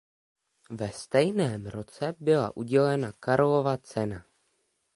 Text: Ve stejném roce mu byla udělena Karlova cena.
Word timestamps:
Ve 0.71 0.89
stejném 0.91 1.65
roce 1.65 2.07
mu 2.07 2.13
byla 2.19 2.57
udělena 2.57 3.11
Karlova 3.11 3.77
cena. 3.77 4.25